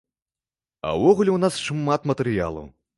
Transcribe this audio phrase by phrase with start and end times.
[0.87, 2.71] А ўвогуле ў нас шмат матэрыялу.